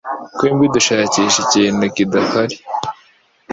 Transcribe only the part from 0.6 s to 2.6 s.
dushakisha ikintu kidahari.